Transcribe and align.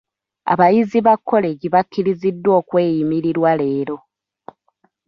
Abayizi 0.51 0.97
ba 1.05 1.15
kkolegi 1.19 1.67
bakkiriziddwa 1.73 2.51
okweyimirirwa 2.59 3.51
leero. 3.59 3.97